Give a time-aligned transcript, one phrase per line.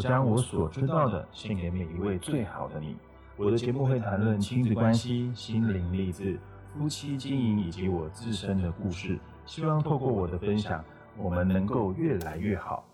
[0.00, 2.96] 将我所知道的献给每一位最好的你。
[3.36, 9.18] 我的节目会谈论亲子关系、心灵励志、夫妻经营以及我自身的故事。
[9.46, 10.84] 希望透过我的分享，
[11.16, 12.84] 我们能够越来越好。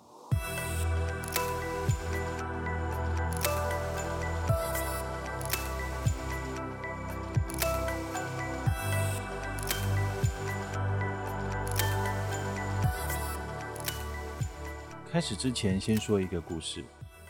[15.10, 16.84] 开始之前，先说一个故事。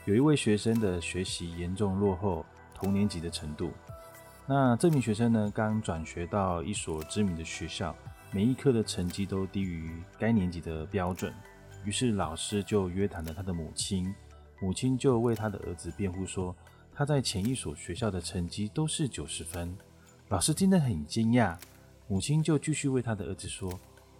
[0.06, 2.44] 有一位学生的学习严重落后
[2.74, 3.70] 同年级的程度。
[4.46, 7.94] 那这名学生呢，刚转学到一所知名的学校，
[8.32, 11.32] 每一科的成绩都低于该年级的标准。
[11.84, 14.12] 于是老师就约谈了他的母亲，
[14.58, 16.56] 母亲就为他的儿子辩护说，
[16.94, 19.76] 他在前一所学校的成绩都是九十分。
[20.28, 21.56] 老师听得很惊讶，
[22.08, 23.70] 母亲就继续为他的儿子说，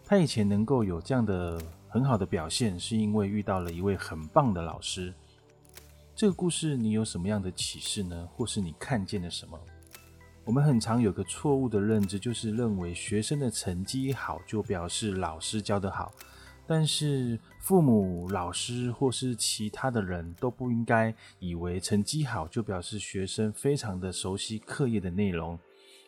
[0.07, 1.61] 他以前能够有这样的。
[1.89, 5.15] 很好的表现，是因为遇到了一位很棒的老师。
[6.15, 8.29] 这个故事你有什么样的启示呢？
[8.35, 9.59] 或是你看见了什么？
[10.45, 16.13] 我们很常有个错误的认知，就是认为学生的成绩好就表示老师教得好，
[16.67, 25.59] 但是父母、老师或是其他的人都不应该以为成绩好就表示学生非常的熟悉课业的内容，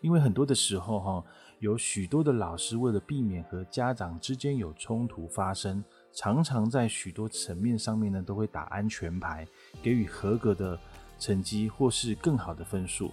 [0.03, 1.25] 因为很多的时候哈。
[1.61, 9.47] 有许多的老师为了避免和家长之间有冲突发生，常常在许多层面上面呢都会打安全牌，
[9.83, 10.79] 给予合格的
[11.19, 13.11] 成绩或是更好的分数，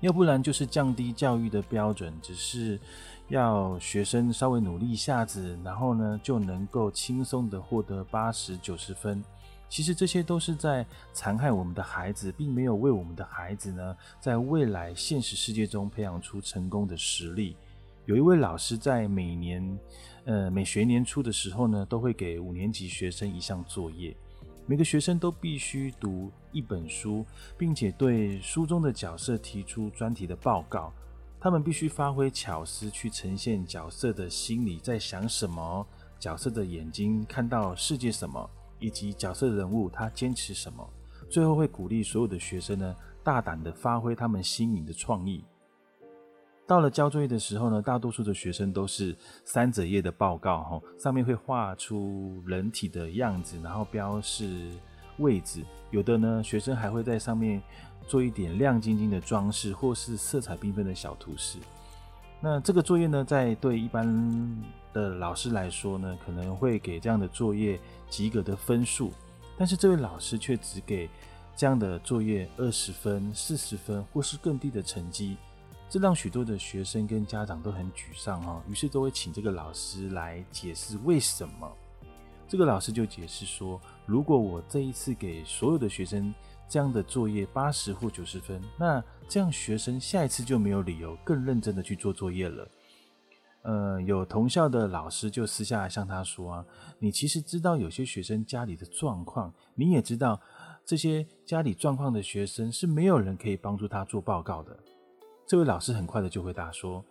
[0.00, 2.80] 要不然就是降低教育的标准，只是
[3.28, 9.22] 要学生稍微努力一下子，然后呢就能够轻松的获得八十九十分。
[9.68, 17.56] 其实这些都是在残害我们的孩子，并没有为我们的孩子呢，在未来现实世界中培养出成功的实力。
[18.04, 19.78] 有一位老师在每年，
[20.24, 24.16] 呃，每学年初的时候呢，都会给五年级学生一项作业，
[24.64, 27.26] 每个学生都必须读一本书，
[27.58, 30.92] 并且对书中的角色提出专题的报告。
[31.40, 35.86] 他们必须发挥巧思去呈现角色的心理在想什么，
[36.18, 38.48] 角色的眼睛看到世界什么。
[38.78, 40.88] 以及角色人物他坚持什么，
[41.28, 45.44] 最后会鼓励所有的学生呢，大胆的发挥他们新颖的创意。
[46.66, 54.70] 到了交作业的时候呢，大多数的学生都是三折页的报告，哈，上面会画出人体的样子，然后标示
[55.18, 55.62] 位置。
[55.92, 57.62] 有的呢，学生还会在上面
[58.08, 61.58] 做一点亮晶晶的装饰，或是色彩缤纷的小图示。
[62.40, 64.04] 那这个作业呢，在对一般
[64.96, 69.12] 的老师来说呢，可能会给这样的作业及格的分数，
[69.58, 71.06] 但是这位老师却只给
[71.54, 75.36] 这样的作业二十分、四十分或是更低的成绩，
[75.90, 78.62] 这让许多的学生跟家长都很沮丧哈。
[78.66, 81.70] 于是都会请这个老师来解释为什么。
[82.48, 86.34] 这个老师就解释说，如果我这一次给所有的学生
[86.70, 92.66] 这样的作业八十或九十分，那这样学生下一次就没有理由更认真的去做作业了。
[93.66, 96.64] 呃，有同校的老师就私下向他说啊，
[97.00, 100.40] 你其实知道有些学生家里的状况，你也知道
[100.84, 104.78] 这些家里状况的学生是没有人可以帮助他做报告的。
[105.44, 107.04] 这位老师很快的就回答说，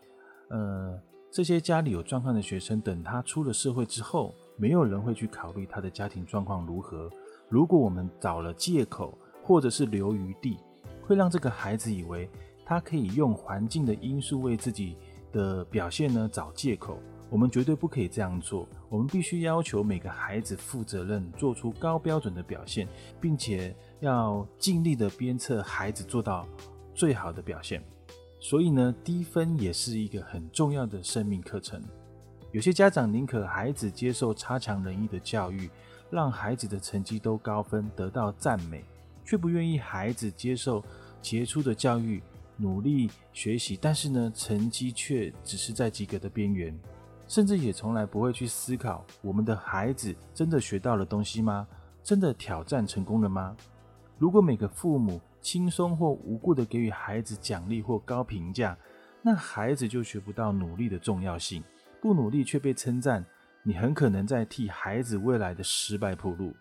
[0.48, 0.98] 呃，
[1.30, 7.12] 这些家里有状况的学生，等他出了社会之后，没有人会去考虑他的家庭状况如何。
[7.50, 10.58] 如果我们找了借口或者是留余地，
[11.02, 12.30] 会让这个孩子以为
[12.66, 14.96] 他可以用环境的因素为自己。
[15.36, 16.30] 的表现呢？
[16.32, 16.98] 找借口，
[17.30, 18.66] 我们绝对不可以这样做。
[18.88, 22.88] 我们必须要求每个孩子负责任，做出高标准的表现，
[23.20, 26.48] 并且要尽力的鞭策孩子做到
[26.94, 27.84] 最好的表现。
[28.40, 31.84] 所以呢，低分也是一个很重要的生命课程。
[32.54, 35.70] 有些家长宁可孩子接受差强人意的教育，
[36.10, 38.86] 让孩子的成绩都高分，得到赞美，
[39.26, 40.82] 却不愿意孩子接受
[41.22, 42.24] 杰出的教育。
[42.58, 46.78] 努力学习，但是呢，成绩却只是在及格的边缘，
[47.28, 51.68] 甚至也从来不会去思考：我们的孩子真的学到了东西吗？
[52.04, 53.56] 真的挑战成功了吗？
[54.18, 58.78] 如果每个父母轻松或无故的给予孩子奖励或高评价，
[59.22, 61.64] 那孩子就学不到努力的重要性。
[62.00, 63.26] 不努力却被称赞，
[63.64, 66.56] 你很可能在替孩子未来的失败铺路。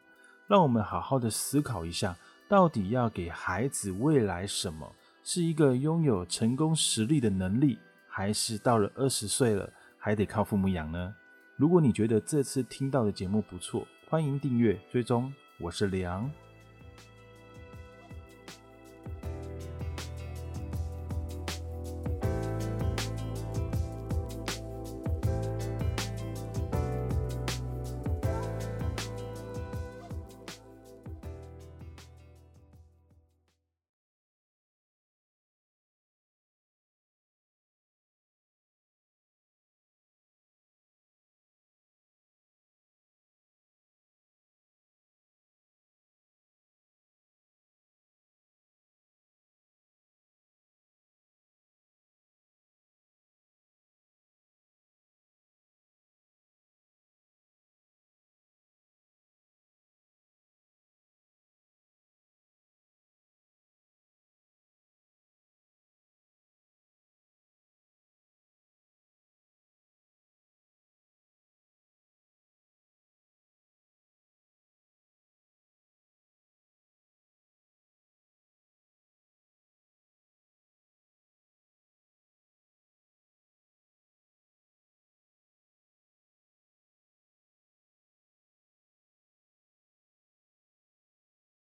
[0.49, 2.17] 让我们好好的思考一下，
[2.49, 4.91] 到底要给孩子未来什么？
[5.27, 11.15] 是一个拥有成功实力的能力，还是到了二十岁了还得靠父母养呢？
[11.57, 15.33] 如果你觉得这次听到的节目不错，欢迎订阅追踪。
[15.59, 16.31] 我是梁。